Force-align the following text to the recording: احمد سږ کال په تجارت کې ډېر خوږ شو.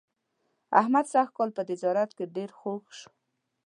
احمد 0.79 1.05
سږ 1.13 1.27
کال 1.37 1.49
په 1.57 1.61
تجارت 1.69 2.09
کې 2.17 2.25
ډېر 2.35 2.49
خوږ 2.59 2.83
شو. 2.99 3.09